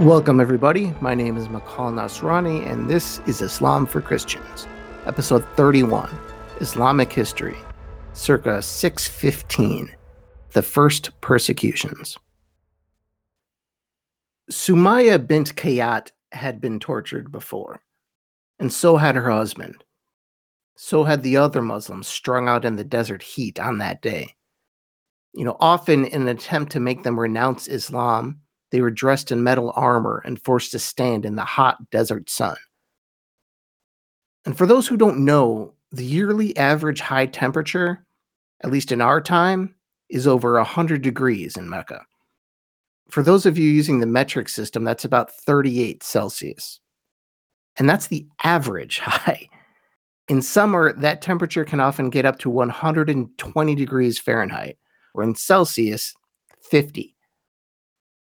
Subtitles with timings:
[0.00, 0.94] Welcome, everybody.
[1.02, 4.66] My name is Makal Nasrani, and this is Islam for Christians,
[5.04, 6.08] episode 31
[6.58, 7.58] Islamic History,
[8.14, 9.94] circa 615,
[10.52, 12.16] the first persecutions.
[14.50, 17.82] Sumaya bint Kayat had been tortured before,
[18.58, 19.84] and so had her husband.
[20.76, 24.34] So had the other Muslims strung out in the desert heat on that day.
[25.34, 29.42] You know, often in an attempt to make them renounce Islam, they were dressed in
[29.42, 32.56] metal armor and forced to stand in the hot desert sun.
[34.44, 38.04] And for those who don't know, the yearly average high temperature,
[38.62, 39.74] at least in our time,
[40.08, 42.04] is over 100 degrees in Mecca.
[43.10, 46.80] For those of you using the metric system, that's about 38 Celsius.
[47.76, 49.48] And that's the average high.
[50.28, 54.78] In summer, that temperature can often get up to 120 degrees Fahrenheit,
[55.12, 56.14] or in Celsius,
[56.70, 57.16] 50.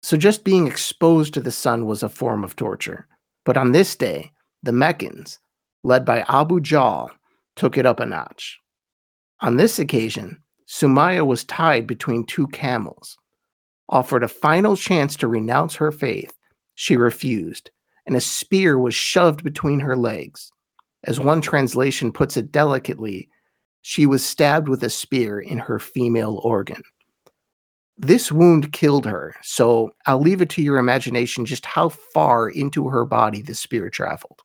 [0.06, 3.08] So just being exposed to the sun was a form of torture.
[3.44, 5.40] But on this day, the Meccans,
[5.84, 7.10] led by Abu Jahl,
[7.56, 8.60] took it up a notch.
[9.42, 13.18] On this occasion, Sumaya was tied between two camels.
[13.90, 16.32] Offered a final chance to renounce her faith,
[16.76, 17.72] she refused,
[18.06, 20.52] and a spear was shoved between her legs.
[21.06, 23.28] As one translation puts it delicately,
[23.82, 26.84] she was stabbed with a spear in her female organ.
[27.98, 32.90] This wound killed her, so I'll leave it to your imagination just how far into
[32.90, 34.42] her body the spear traveled.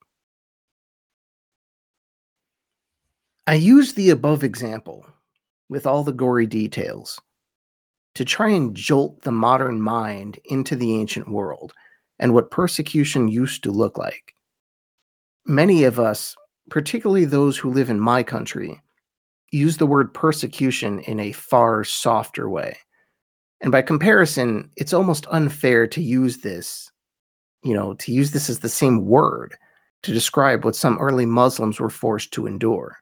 [3.49, 5.05] I use the above example,
[5.69, 7.21] with all the gory details,
[8.15, 11.73] to try and jolt the modern mind into the ancient world
[12.21, 14.35] and what persecution used to look like.
[15.45, 16.37] Many of us,
[16.69, 18.81] particularly those who live in my country,
[19.51, 22.77] use the word persecution in a far softer way
[23.61, 26.91] and by comparison, it's almost unfair to use this,
[27.63, 29.57] you know, to use this as the same word
[30.03, 32.99] to describe what some early Muslims were forced to endure.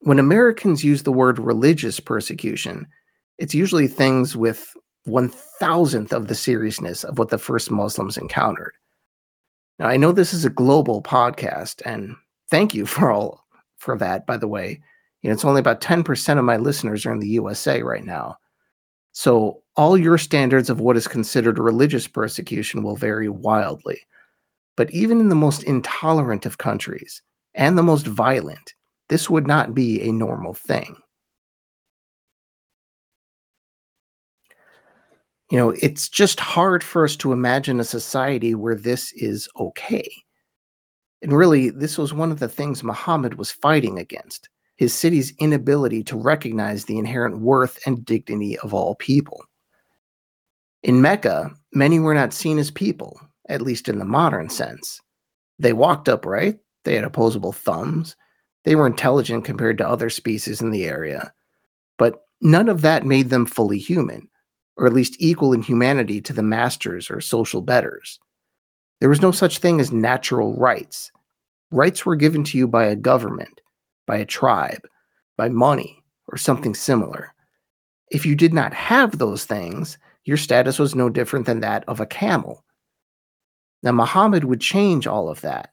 [0.00, 2.86] When Americans use the word religious persecution,
[3.38, 8.74] it's usually things with one thousandth of the seriousness of what the first Muslims encountered.
[9.78, 12.14] Now, I know this is a global podcast, and
[12.50, 13.44] thank you for all
[13.78, 14.80] for that, by the way.
[15.22, 18.36] You know, it's only about 10% of my listeners are in the USA right now.
[19.18, 23.98] So, all your standards of what is considered religious persecution will vary wildly.
[24.76, 27.20] But even in the most intolerant of countries
[27.52, 28.74] and the most violent,
[29.08, 30.94] this would not be a normal thing.
[35.50, 40.08] You know, it's just hard for us to imagine a society where this is okay.
[41.22, 44.48] And really, this was one of the things Muhammad was fighting against
[44.78, 49.44] his city's inability to recognize the inherent worth and dignity of all people.
[50.84, 55.00] In Mecca, many were not seen as people, at least in the modern sense.
[55.58, 58.14] They walked upright, they had opposable thumbs,
[58.64, 61.32] they were intelligent compared to other species in the area,
[61.98, 64.28] but none of that made them fully human,
[64.76, 68.20] or at least equal in humanity to the masters or social betters.
[69.00, 71.10] There was no such thing as natural rights.
[71.72, 73.60] Rights were given to you by a government,
[74.08, 74.80] by a tribe,
[75.36, 77.32] by money, or something similar.
[78.10, 82.00] If you did not have those things, your status was no different than that of
[82.00, 82.64] a camel.
[83.82, 85.70] Now, Muhammad would change all of that.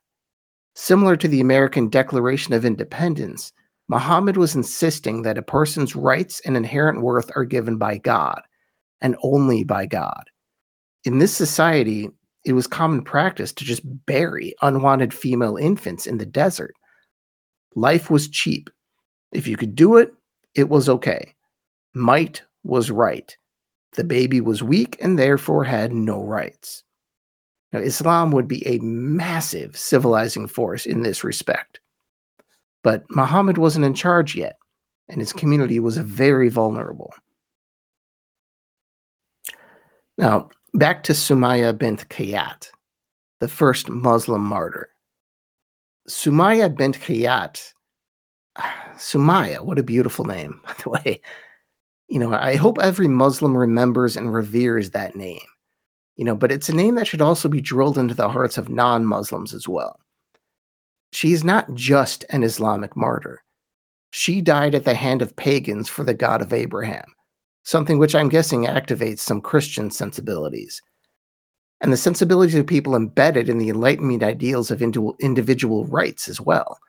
[0.75, 3.53] Similar to the American Declaration of Independence,
[3.87, 8.41] Muhammad was insisting that a person's rights and inherent worth are given by God,
[8.99, 10.29] and only by God.
[11.05, 12.09] In this society,
[12.43, 16.75] it was common practice to just bury unwanted female infants in the desert
[17.75, 18.69] Life was cheap.
[19.31, 20.13] If you could do it,
[20.55, 21.35] it was okay.
[21.93, 23.35] Might was right.
[23.93, 26.83] The baby was weak and therefore had no rights.
[27.71, 31.79] Now, Islam would be a massive civilizing force in this respect.
[32.83, 34.57] But Muhammad wasn't in charge yet,
[35.09, 37.13] and his community was very vulnerable.
[40.17, 42.69] Now, back to Sumaya bint Kayat,
[43.41, 44.89] the first Muslim martyr.
[46.07, 47.73] Sumaya bint Khayat.
[48.97, 51.21] Sumaya, what a beautiful name, by the way.
[52.07, 55.41] You know, I hope every Muslim remembers and reveres that name.
[56.15, 58.69] You know, but it's a name that should also be drilled into the hearts of
[58.69, 59.99] non Muslims as well.
[61.11, 63.43] She is not just an Islamic martyr.
[64.11, 67.05] She died at the hand of pagans for the God of Abraham,
[67.63, 70.81] something which I'm guessing activates some Christian sensibilities
[71.81, 76.79] and the sensibilities of people embedded in the Enlightenment ideals of individual rights as well.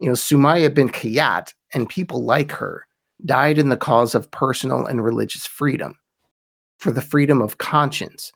[0.00, 2.86] You know, Sumaya bin Kayat and people like her
[3.24, 5.96] died in the cause of personal and religious freedom,
[6.78, 8.30] for the freedom of conscience,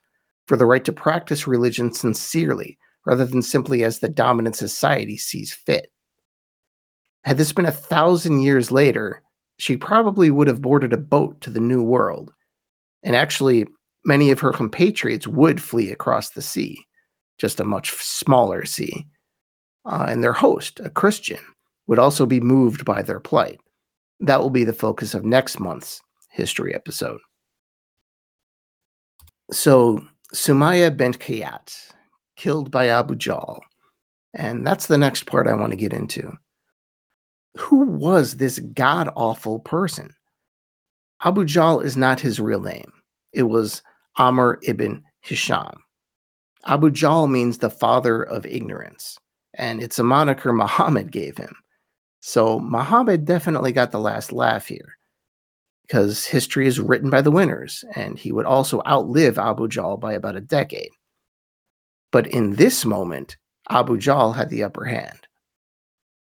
[0.46, 5.52] for the right to practice religion sincerely rather than simply as the dominant society sees
[5.52, 5.92] fit.
[7.24, 9.22] Had this been a thousand years later,
[9.58, 12.32] she probably would have boarded a boat to the New World.
[13.02, 13.66] And actually,
[14.08, 16.84] many of her compatriots would flee across the sea,
[17.36, 19.06] just a much smaller sea.
[19.84, 21.40] Uh, and their host, a Christian,
[21.86, 23.60] would also be moved by their plight.
[24.18, 26.00] That will be the focus of next month's
[26.30, 27.20] history episode.
[29.52, 31.92] So, Sumaya bint Kayat,
[32.36, 33.60] killed by Abu Jahl.
[34.34, 36.32] And that's the next part I want to get into.
[37.56, 40.14] Who was this god awful person?
[41.24, 42.92] Abu Jahl is not his real name.
[43.32, 43.82] It was
[44.18, 45.82] Amr ibn Hisham.
[46.66, 49.16] Abu Jahl means the father of ignorance,
[49.54, 51.54] and it's a moniker Muhammad gave him.
[52.20, 54.98] So Muhammad definitely got the last laugh here
[55.86, 60.12] because history is written by the winners, and he would also outlive Abu Jahl by
[60.12, 60.90] about a decade.
[62.12, 63.36] But in this moment,
[63.70, 65.26] Abu Jahl had the upper hand.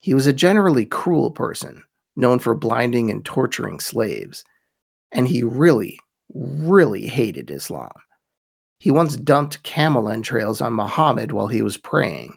[0.00, 1.82] He was a generally cruel person,
[2.16, 4.44] known for blinding and torturing slaves,
[5.12, 5.98] and he really,
[6.34, 7.92] really hated Islam.
[8.78, 12.36] He once dumped camel entrails on Muhammad while he was praying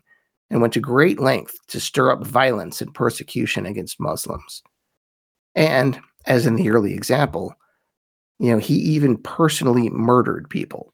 [0.50, 4.64] and went to great length to stir up violence and persecution against Muslims.
[5.56, 7.56] And, as in the early example,
[8.40, 10.94] you know, he even personally murdered people.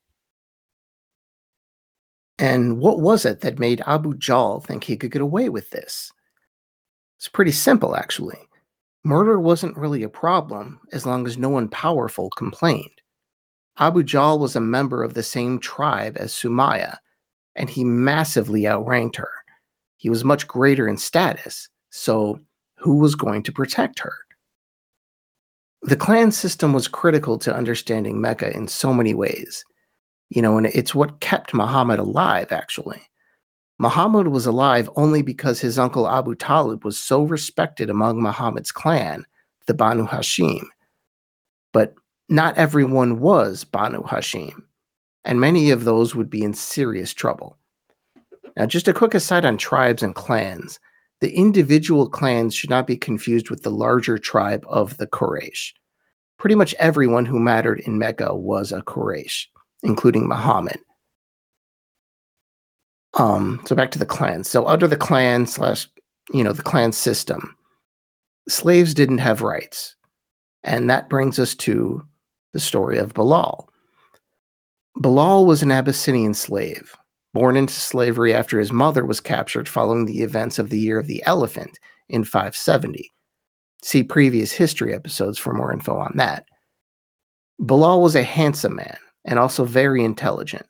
[2.39, 6.11] And what was it that made Abu Jahl think he could get away with this?
[7.17, 8.39] It's pretty simple, actually.
[9.03, 13.01] Murder wasn't really a problem as long as no one powerful complained.
[13.77, 16.97] Abu Jahl was a member of the same tribe as Sumaya,
[17.55, 19.29] and he massively outranked her.
[19.97, 22.39] He was much greater in status, so
[22.77, 24.13] who was going to protect her?
[25.81, 29.65] The clan system was critical to understanding Mecca in so many ways.
[30.29, 33.01] You know, and it's what kept Muhammad alive, actually.
[33.79, 39.25] Muhammad was alive only because his uncle Abu Talib was so respected among Muhammad's clan,
[39.67, 40.65] the Banu Hashim.
[41.71, 41.95] But
[42.29, 44.63] not everyone was Banu Hashim,
[45.25, 47.57] and many of those would be in serious trouble.
[48.55, 50.79] Now, just a quick aside on tribes and clans.
[51.21, 55.73] The individual clans should not be confused with the larger tribe of the Quraysh.
[56.37, 59.47] Pretty much everyone who mattered in Mecca was a Quraysh
[59.83, 60.79] including Muhammad.
[63.15, 64.43] Um, so back to the clan.
[64.43, 65.87] So under the clan slash,
[66.33, 67.55] you know, the clan system,
[68.47, 69.95] slaves didn't have rights.
[70.63, 72.03] And that brings us to
[72.53, 73.69] the story of Bilal.
[74.95, 76.95] Bilal was an Abyssinian slave,
[77.33, 81.07] born into slavery after his mother was captured following the events of the Year of
[81.07, 81.79] the Elephant
[82.09, 83.09] in 570.
[83.81, 86.45] See previous history episodes for more info on that.
[87.59, 90.65] Bilal was a handsome man and also very intelligent.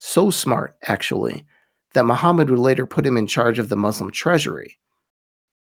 [0.00, 1.46] So smart, actually,
[1.94, 4.78] that Muhammad would later put him in charge of the Muslim treasury.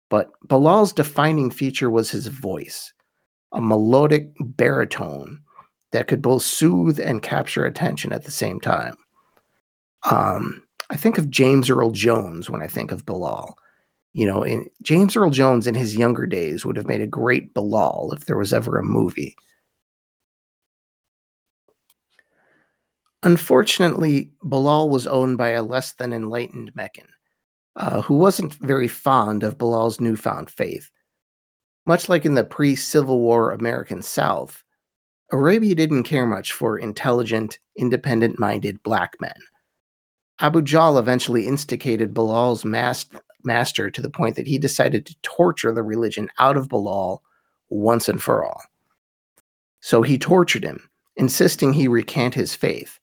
[0.09, 2.93] But Bilal's defining feature was his voice,
[3.53, 5.41] a melodic baritone
[5.93, 8.95] that could both soothe and capture attention at the same time.
[10.11, 13.57] Um, I think of James Earl Jones when I think of Bilal.
[14.15, 17.53] You know, in, James Earl Jones in his younger days would have made a great
[17.55, 19.37] Bilal if there was ever a movie.
[23.25, 27.09] Unfortunately, Bilal was owned by a less than enlightened Meccan,
[27.75, 30.89] uh, who wasn't very fond of Bilal's newfound faith.
[31.85, 34.63] Much like in the pre Civil War American South,
[35.33, 39.35] Arabia didn't care much for intelligent, independent minded black men.
[40.41, 43.07] Abu Jahl eventually instigated Bilal's mas-
[43.43, 47.21] master to the point that he decided to torture the religion out of Bilal
[47.69, 48.63] once and for all.
[49.81, 53.01] So he tortured him, insisting he recant his faith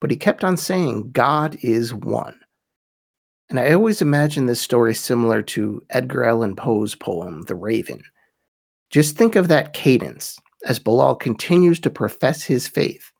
[0.00, 2.38] but he kept on saying, God is one.
[3.48, 8.02] And I always imagine this story similar to Edgar Allan Poe's poem, The Raven.
[8.90, 13.10] Just think of that cadence as Bilal continues to profess his faith.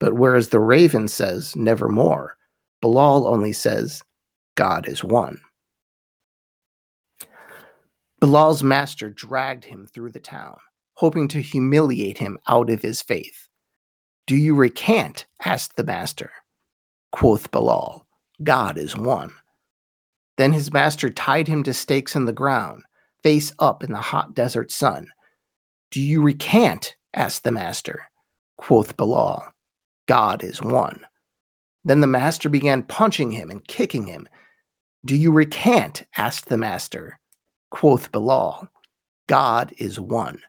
[0.00, 2.36] But whereas the raven says, nevermore,
[2.82, 4.02] Bilal only says,
[4.56, 5.40] God is one.
[8.20, 10.56] Bilal's master dragged him through the town,
[10.94, 13.48] hoping to humiliate him out of his faith.
[14.26, 15.26] Do you recant?
[15.44, 16.32] asked the master.
[17.12, 18.06] Quoth Bilal,
[18.42, 19.32] God is one.
[20.38, 22.84] Then his master tied him to stakes in the ground,
[23.22, 25.08] face up in the hot desert sun.
[25.90, 26.96] Do you recant?
[27.12, 28.08] asked the master.
[28.56, 29.52] Quoth Bilal,
[30.06, 31.04] God is one.
[31.84, 34.26] Then the master began punching him and kicking him.
[35.04, 36.04] Do you recant?
[36.16, 37.20] asked the master.
[37.70, 38.68] Quoth Bilal,
[39.28, 40.40] God is one.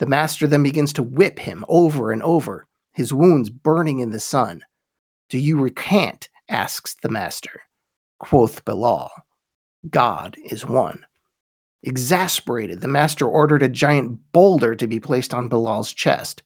[0.00, 4.20] The master then begins to whip him over and over his wounds burning in the
[4.20, 4.62] sun.
[5.28, 6.28] Do you recant?
[6.48, 7.62] asks the master.
[8.18, 9.10] Quoth Bilal,
[9.88, 11.06] God is one.
[11.82, 16.42] Exasperated, the master ordered a giant boulder to be placed on Bilal's chest.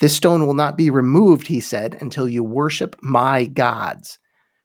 [0.00, 4.18] This stone will not be removed, he said, until you worship my gods.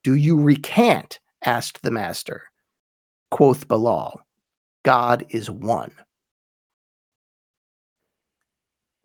[0.03, 1.19] Do you recant?
[1.45, 2.43] asked the master.
[3.29, 4.19] Quoth Bilal,
[4.83, 5.91] God is one.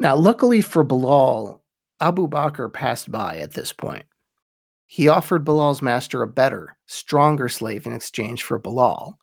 [0.01, 1.63] Now, luckily for Bilal,
[2.01, 4.05] Abu Bakr passed by at this point.
[4.87, 9.19] He offered Bilal's master a better, stronger slave in exchange for Bilal,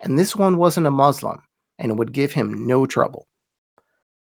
[0.00, 1.42] and this one wasn't a Muslim
[1.78, 3.26] and would give him no trouble.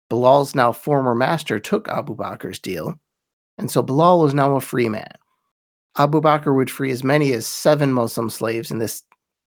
[0.10, 2.96] Bilal's now former master took Abu Bakr's deal,
[3.58, 5.12] and so Bilal was now a free man.
[5.98, 9.02] Abu Bakr would free as many as seven Muslim slaves in this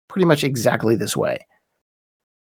[0.09, 1.39] pretty much exactly this way.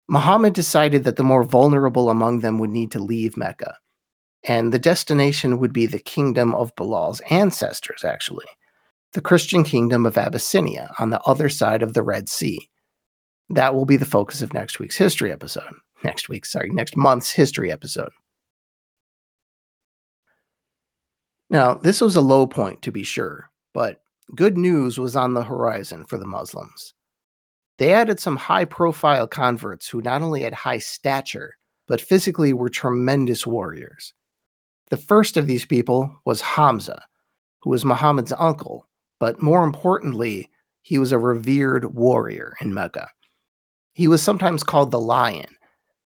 [0.08, 3.76] Muhammad decided that the more vulnerable among them would need to leave Mecca,
[4.44, 8.46] and the destination would be the kingdom of Bilal's ancestors, actually,
[9.12, 12.68] the Christian kingdom of Abyssinia on the other side of the Red Sea.
[13.50, 15.72] That will be the focus of next week's history episode.
[16.02, 18.10] Next week, sorry, next month's history episode.
[21.48, 24.00] Now, this was a low point to be sure, but
[24.34, 26.94] good news was on the horizon for the Muslims.
[27.78, 31.54] They added some high profile converts who not only had high stature,
[31.86, 34.14] but physically were tremendous warriors.
[34.90, 37.04] The first of these people was Hamza,
[37.62, 38.86] who was Muhammad's uncle,
[39.18, 40.50] but more importantly,
[40.82, 43.08] he was a revered warrior in Mecca.
[43.94, 45.56] He was sometimes called the lion,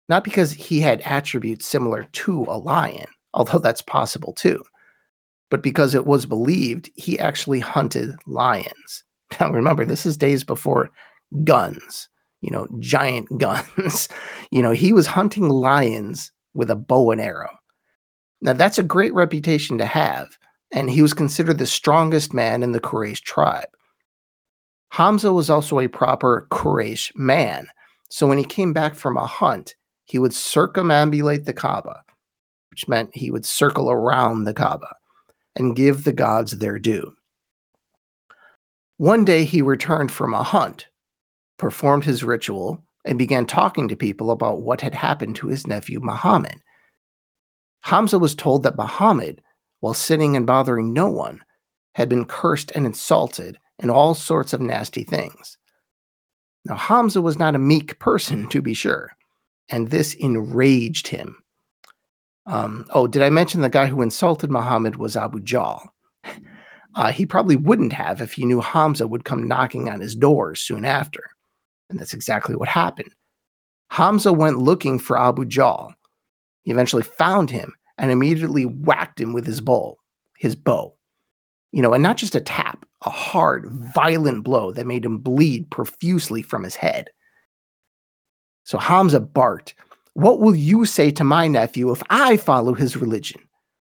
[0.10, 4.64] not because he had attributes similar to a lion, although that's possible too,
[5.50, 9.04] but because it was believed he actually hunted lions.
[9.40, 10.90] Now remember, this is days before
[11.44, 12.10] guns,
[12.42, 14.10] you know, giant guns.
[14.50, 17.59] you know, he was hunting lions with a bow and arrow.
[18.42, 20.38] Now, that's a great reputation to have,
[20.72, 23.68] and he was considered the strongest man in the Quraysh tribe.
[24.92, 27.68] Hamza was also a proper Quraysh man,
[28.10, 32.04] so when he came back from a hunt, he would circumambulate the Kaaba,
[32.72, 34.96] which meant he would circle around the Kaaba
[35.56, 37.14] and give the gods their due.
[38.98, 40.88] One day he returned from a hunt
[41.60, 46.00] performed his ritual, and began talking to people about what had happened to his nephew
[46.00, 46.56] Muhammad.
[47.82, 49.42] Hamza was told that Muhammad,
[49.80, 51.42] while sitting and bothering no one,
[51.96, 55.58] had been cursed and insulted and all sorts of nasty things.
[56.66, 59.12] Now, Hamza was not a meek person, to be sure,
[59.70, 61.42] and this enraged him.
[62.46, 65.88] Um, oh, did I mention the guy who insulted Muhammad was Abu Jahl?
[66.96, 70.56] Uh, he probably wouldn't have if he knew Hamza would come knocking on his door
[70.56, 71.30] soon after.
[71.90, 73.12] And that's exactly what happened.
[73.92, 75.94] Hamza went looking for Abu Jahl.
[76.64, 79.98] He eventually found him and immediately whacked him with his bow,
[80.38, 80.96] his bow.
[81.72, 85.70] You know, and not just a tap, a hard, violent blow that made him bleed
[85.70, 87.10] profusely from his head.
[88.64, 89.76] So Hamza barked,
[90.14, 93.42] What will you say to my nephew if I follow his religion?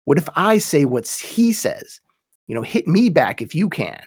[0.05, 2.01] What if I say what he says?
[2.47, 4.01] You know, hit me back if you can.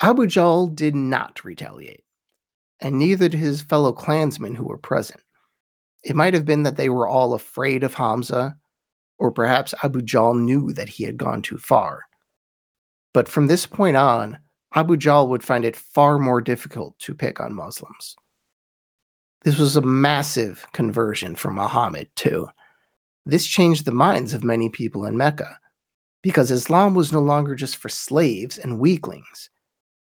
[0.00, 2.04] Abu Jahl did not retaliate,
[2.80, 5.20] and neither did his fellow clansmen who were present.
[6.02, 8.56] It might have been that they were all afraid of Hamza,
[9.18, 12.04] or perhaps Abu Jahl knew that he had gone too far.
[13.12, 14.38] But from this point on,
[14.74, 18.16] Abu Jahl would find it far more difficult to pick on Muslims.
[19.42, 22.48] This was a massive conversion for Muhammad, too.
[23.26, 25.58] This changed the minds of many people in Mecca,
[26.22, 29.50] because Islam was no longer just for slaves and weaklings.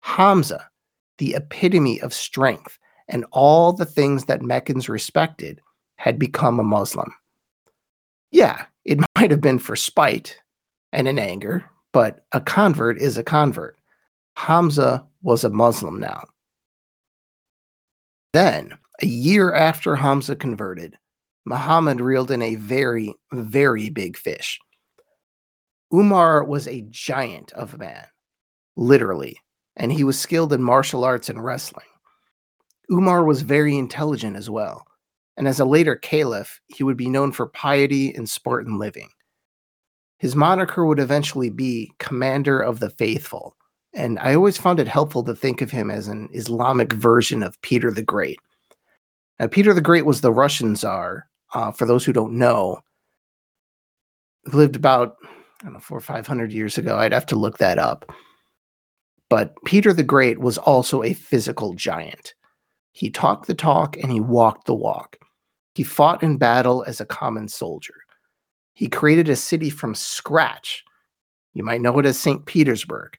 [0.02, 0.70] Hamza,
[1.18, 2.78] the epitome of strength
[3.08, 5.62] and all the things that Meccans respected,
[5.98, 7.14] had become a Muslim.
[8.32, 10.38] Yeah, it might have been for spite
[10.92, 13.78] and in anger, but a convert is a convert.
[14.36, 16.24] Hamza was a Muslim now.
[18.34, 20.98] Then, a year after Hamza converted,
[21.46, 24.60] Muhammad reeled in a very, very big fish.
[25.94, 28.06] Umar was a giant of a man,
[28.76, 29.38] literally
[29.76, 31.86] and he was skilled in martial arts and wrestling.
[32.92, 34.86] Umar was very intelligent as well,
[35.38, 39.10] and as a later caliph, he would be known for piety and Spartan living.
[40.20, 43.56] His moniker would eventually be Commander of the Faithful,
[43.94, 47.62] and I always found it helpful to think of him as an Islamic version of
[47.62, 48.40] Peter the Great.
[49.40, 51.28] Now, Peter the Great was the Russian Tsar.
[51.54, 52.80] Uh, for those who don't know,
[54.52, 55.18] lived about
[55.62, 56.98] I don't know four or five hundred years ago.
[56.98, 58.12] I'd have to look that up.
[59.34, 62.36] But Peter the Great was also a physical giant.
[62.92, 65.18] He talked the talk and he walked the walk.
[65.74, 67.96] He fought in battle as a common soldier.
[68.76, 70.84] he created a city from scratch.
[71.56, 72.46] You might know it as St.
[72.46, 73.18] Petersburg,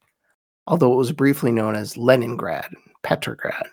[0.69, 3.67] although it was briefly known as Leningrad, Petrograd.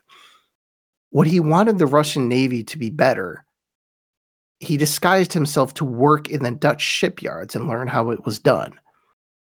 [1.11, 3.45] What he wanted the Russian Navy to be better,
[4.59, 8.73] he disguised himself to work in the Dutch shipyards and learn how it was done.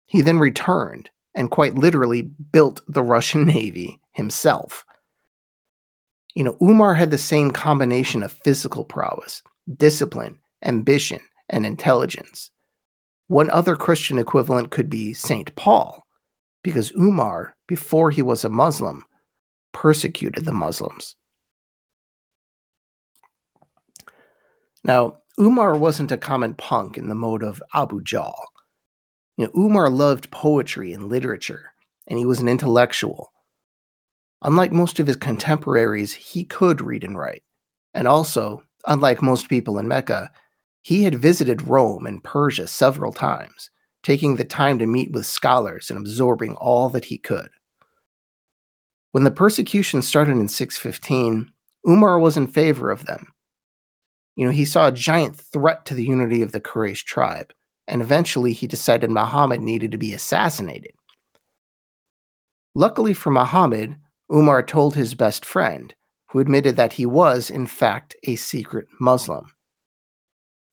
[0.06, 4.84] He then returned and quite literally built the Russian Navy himself.
[6.34, 9.44] You know, Umar had the same combination of physical prowess,
[9.78, 12.52] discipline, ambition, and intelligence.
[13.28, 15.56] One other Christian equivalent could be St.
[15.56, 16.06] Paul,
[16.64, 19.06] because Umar, before he was a Muslim,
[19.72, 21.16] persecuted the Muslims.
[24.84, 28.36] Now, Umar wasn't a common punk in the mode of Abu Jahl.
[29.38, 31.74] You know, Umar loved poetry and literature,
[32.08, 33.32] and he was an intellectual.
[34.42, 37.44] Unlike most of his contemporaries, he could read and write.
[37.94, 40.30] And also, unlike most people in Mecca,
[40.84, 43.72] he had visited Rome and Persia several times,
[44.04, 47.50] taking the time to meet with scholars and absorbing all that he could.
[49.12, 51.52] When the persecution started in 615,
[51.88, 53.34] Umar was in favor of them.
[54.36, 57.54] You know, he saw a giant threat to the unity of the Quraysh tribe,
[57.88, 60.92] and eventually he decided Muhammad needed to be assassinated.
[62.74, 63.96] Luckily for Muhammad,
[64.34, 65.94] Umar told his best friend,
[66.30, 69.46] who admitted that he was, in fact, a secret Muslim.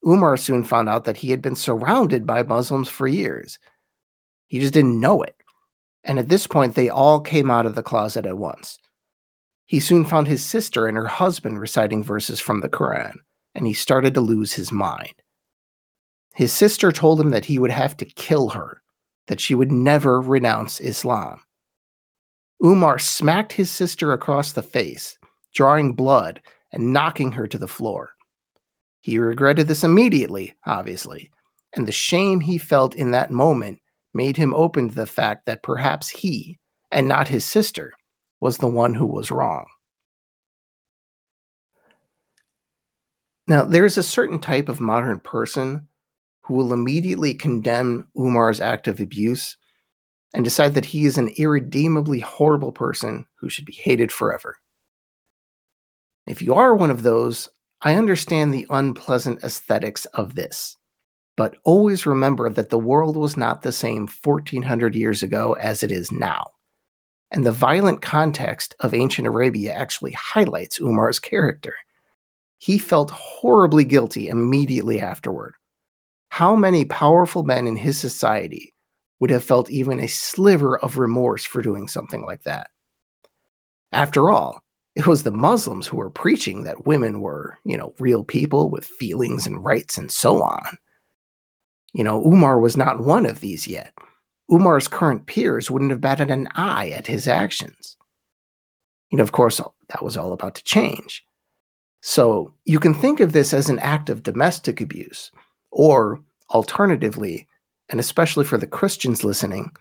[0.07, 3.59] Umar soon found out that he had been surrounded by Muslims for years.
[4.49, 5.37] He just didn't know it.
[6.03, 8.79] And at this point, they all came out of the closet at once.
[9.67, 13.15] He soon found his sister and her husband reciting verses from the Quran,
[13.55, 15.22] and he started to lose his mind.
[16.35, 18.83] His sister told him that he would have to kill her,
[19.27, 21.41] that she would never renounce Islam.
[22.65, 25.19] Umar smacked his sister across the face,
[25.53, 26.41] drawing blood
[26.73, 28.11] and knocking her to the floor.
[29.01, 31.31] He regretted this immediately, obviously,
[31.75, 33.81] and the shame he felt in that moment
[34.15, 36.59] made him open to the fact that perhaps he,
[36.91, 37.93] and not his sister,
[38.41, 39.65] was the one who was wrong.
[43.49, 45.89] Now, there's a certain type of modern person
[46.43, 49.57] who will immediately condemn Umar's act of abuse
[50.35, 54.57] and decide that he is an irredeemably horrible person who should be hated forever.
[56.27, 57.49] If you are one of those,
[57.83, 60.77] I understand the unpleasant aesthetics of this,
[61.37, 65.91] but always remember that the world was not the same 1400 years ago as it
[65.91, 66.47] is now.
[67.33, 71.75] And the violent context of ancient Arabia actually highlights Umar's character.
[72.59, 75.55] He felt horribly guilty immediately afterward,
[76.33, 78.73] how many powerful men in his society
[79.21, 82.71] would have felt even a sliver of remorse for doing something like that?
[83.93, 84.63] After all,
[84.97, 88.87] it was the Muslims who were preaching that women were, you know, real people with
[88.87, 90.79] feelings and rights and so on.
[91.93, 93.93] You know, Umar was not one of these yet.
[94.51, 97.99] Umar's current peers wouldn't have batted an eye at his actions.
[99.11, 101.27] You know, of course, that was all about to change.
[102.01, 105.31] So you can think of this as an act of domestic abuse,
[105.73, 107.49] or alternatively,
[107.89, 109.73] and especially for the Christians listening,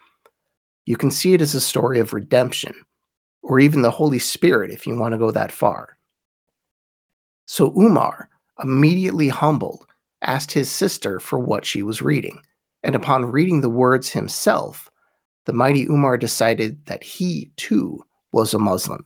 [0.86, 2.74] you can see it as a story of redemption,
[3.44, 5.98] or even the Holy Spirit if you want to go that far.
[7.46, 8.30] So Umar,
[8.64, 9.86] immediately humbled,
[10.22, 12.42] asked his sister for what she was reading,
[12.84, 14.90] and upon reading the words himself,
[15.46, 19.06] the mighty Umar decided that he too was a Muslim.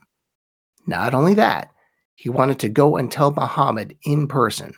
[0.85, 1.71] Not only that,
[2.15, 4.73] he wanted to go and tell Muhammad in person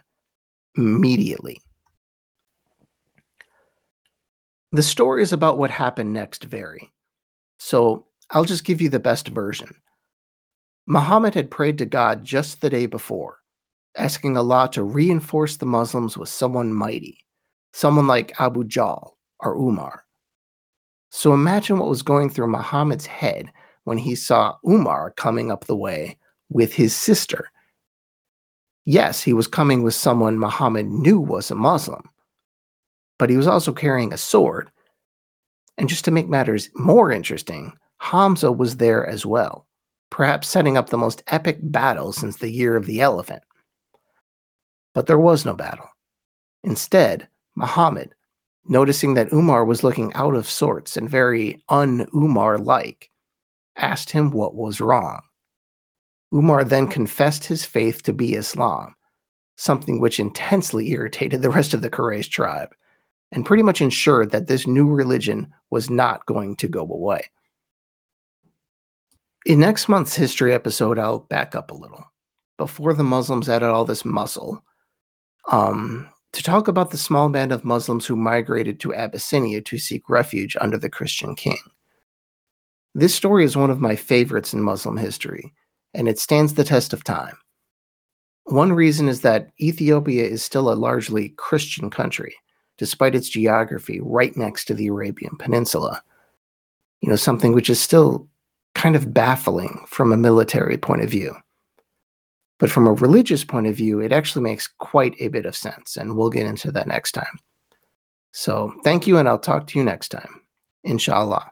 [0.75, 1.59] immediately.
[4.77, 6.93] The stories about what happened next vary.
[7.57, 9.73] So I'll just give you the best version.
[10.85, 13.39] Muhammad had prayed to God just the day before,
[13.97, 17.25] asking Allah to reinforce the Muslims with someone mighty,
[17.73, 20.03] someone like Abu Jahl or Umar.
[21.09, 23.51] So imagine what was going through Muhammad's head
[23.85, 27.49] when he saw Umar coming up the way with his sister.
[28.85, 32.07] Yes, he was coming with someone Muhammad knew was a Muslim,
[33.17, 34.71] but he was also carrying a sword.
[35.77, 39.67] And just to make matters more interesting, Hamza was there as well,
[40.09, 43.43] perhaps setting up the most epic battle since the year of the elephant.
[44.93, 45.89] But there was no battle.
[46.63, 48.13] Instead, Muhammad,
[48.65, 53.09] noticing that Umar was looking out of sorts and very un Umar like,
[53.77, 55.21] asked him what was wrong.
[56.33, 58.95] Umar then confessed his faith to be Islam,
[59.55, 62.73] something which intensely irritated the rest of the Quraysh tribe
[63.31, 67.29] and pretty much ensured that this new religion was not going to go away.
[69.45, 72.03] In next month's history episode, I'll back up a little.
[72.57, 74.63] Before the Muslims added all this muscle
[75.51, 80.09] um, to talk about the small band of Muslims who migrated to Abyssinia to seek
[80.09, 81.57] refuge under the Christian king.
[82.93, 85.53] This story is one of my favorites in Muslim history,
[85.93, 87.37] and it stands the test of time.
[88.45, 92.35] One reason is that Ethiopia is still a largely Christian country,
[92.77, 96.01] despite its geography right next to the Arabian Peninsula.
[97.01, 98.27] You know, something which is still
[98.75, 101.35] kind of baffling from a military point of view.
[102.59, 105.95] But from a religious point of view, it actually makes quite a bit of sense,
[105.95, 107.39] and we'll get into that next time.
[108.31, 110.41] So, thank you, and I'll talk to you next time.
[110.83, 111.51] Inshallah.